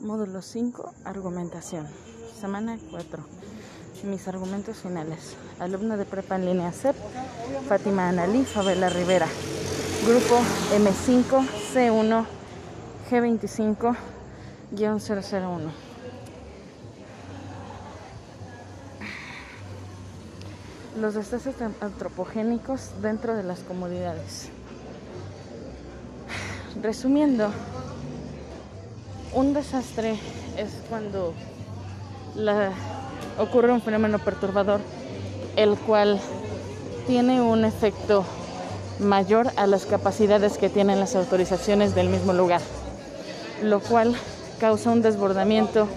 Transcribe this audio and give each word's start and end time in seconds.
Módulo 0.00 0.40
5, 0.40 0.94
argumentación. 1.04 1.86
Semana 2.40 2.78
4. 2.90 3.22
Mis 4.04 4.26
argumentos 4.28 4.78
finales. 4.78 5.36
Alumna 5.58 5.98
de 5.98 6.06
prepa 6.06 6.36
en 6.36 6.46
línea 6.46 6.72
CEP, 6.72 6.96
Fátima 7.68 8.08
Analí, 8.08 8.46
Fabela 8.46 8.88
Rivera. 8.88 9.26
Grupo 10.06 10.40
M5, 10.74 11.46
C1, 11.74 12.24
G25-001. 13.10 15.70
Los 20.98 21.12
desastres 21.12 21.56
antropogénicos 21.82 22.92
dentro 23.02 23.36
de 23.36 23.42
las 23.42 23.60
comunidades. 23.60 24.48
Resumiendo, 26.80 27.52
un 29.32 29.54
desastre 29.54 30.18
es 30.56 30.70
cuando 30.88 31.34
ocurre 33.38 33.72
un 33.72 33.80
fenómeno 33.80 34.18
perturbador, 34.18 34.80
el 35.56 35.76
cual 35.78 36.20
tiene 37.06 37.40
un 37.40 37.64
efecto 37.64 38.24
mayor 38.98 39.50
a 39.56 39.66
las 39.66 39.86
capacidades 39.86 40.58
que 40.58 40.68
tienen 40.68 41.00
las 41.00 41.16
autorizaciones 41.16 41.94
del 41.94 42.08
mismo 42.08 42.32
lugar, 42.32 42.60
lo 43.62 43.80
cual 43.80 44.14
causa 44.58 44.90
un 44.90 45.02
desbordamiento 45.02 45.88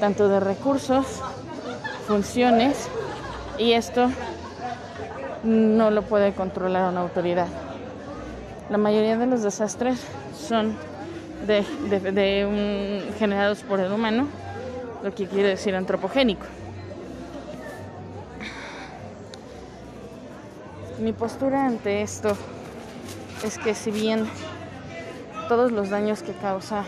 tanto 0.00 0.28
de 0.28 0.40
recursos, 0.40 1.06
funciones, 2.06 2.88
y 3.58 3.72
esto 3.72 4.10
no 5.44 5.90
lo 5.90 6.02
puede 6.02 6.34
controlar 6.34 6.90
una 6.90 7.00
autoridad. 7.00 7.46
La 8.70 8.78
mayoría 8.78 9.16
de 9.16 9.26
los 9.26 9.42
desastres 9.42 10.00
son 10.36 10.76
de, 11.44 13.12
generados 13.18 13.62
por 13.62 13.80
el 13.80 13.92
humano, 13.92 14.28
lo 15.02 15.14
que 15.14 15.26
quiere 15.26 15.50
decir 15.50 15.74
antropogénico. 15.74 16.46
Mi 20.98 21.12
postura 21.12 21.66
ante 21.66 22.02
esto 22.02 22.36
es 23.44 23.58
que 23.58 23.74
si 23.74 23.90
bien 23.90 24.26
todos 25.48 25.72
los 25.72 25.90
daños 25.90 26.22
que 26.22 26.32
causa 26.32 26.84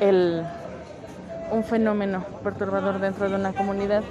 el, 0.00 0.44
un 1.50 1.64
fenómeno 1.64 2.24
perturbador 2.42 3.00
dentro 3.00 3.28
de 3.28 3.34
una 3.34 3.52
comunidad 3.52 4.02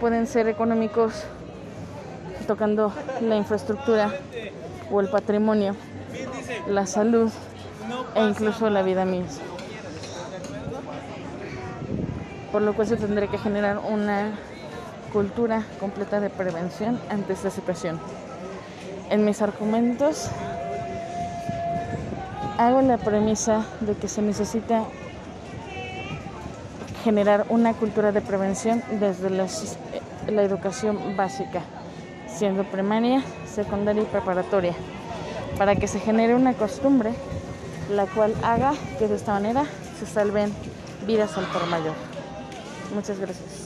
pueden 0.00 0.26
ser 0.26 0.48
económicos, 0.48 1.24
tocando 2.46 2.92
la 3.22 3.36
infraestructura 3.36 4.12
o 4.90 5.00
el 5.00 5.08
patrimonio, 5.08 5.74
la 6.68 6.86
salud 6.86 7.30
e 8.14 8.22
incluso 8.22 8.68
la 8.70 8.82
vida 8.82 9.04
misma. 9.04 9.42
Por 12.52 12.62
lo 12.62 12.74
cual 12.74 12.88
se 12.88 12.96
tendría 12.96 13.28
que 13.28 13.38
generar 13.38 13.78
una 13.78 14.32
cultura 15.12 15.62
completa 15.78 16.20
de 16.20 16.30
prevención 16.30 16.98
ante 17.10 17.32
esta 17.32 17.50
situación. 17.50 18.00
En 19.10 19.24
mis 19.24 19.42
argumentos 19.42 20.28
hago 22.58 22.82
la 22.82 22.98
premisa 22.98 23.64
de 23.80 23.94
que 23.94 24.08
se 24.08 24.22
necesita 24.22 24.84
generar 27.04 27.46
una 27.50 27.72
cultura 27.74 28.10
de 28.10 28.20
prevención 28.20 28.82
desde 28.98 29.30
la 29.30 30.42
educación 30.42 31.16
básica, 31.16 31.60
siendo 32.26 32.64
primaria, 32.64 33.22
secundaria 33.46 34.02
y 34.02 34.06
preparatoria 34.06 34.74
para 35.58 35.76
que 35.76 35.88
se 35.88 36.00
genere 36.00 36.34
una 36.34 36.54
costumbre 36.54 37.12
la 37.90 38.06
cual 38.06 38.34
haga 38.42 38.74
que 38.98 39.08
de 39.08 39.16
esta 39.16 39.32
manera 39.32 39.64
se 39.98 40.06
salven 40.06 40.52
vidas 41.06 41.36
al 41.38 41.46
por 41.46 41.66
mayor. 41.66 41.94
Muchas 42.94 43.18
gracias. 43.18 43.65